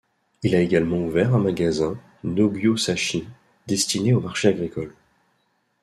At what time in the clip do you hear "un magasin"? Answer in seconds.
1.35-1.95